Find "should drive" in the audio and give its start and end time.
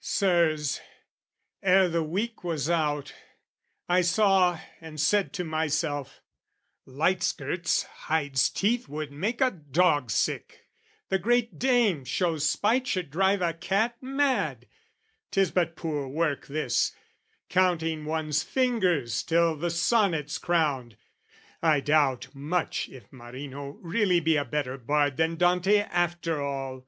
12.86-13.42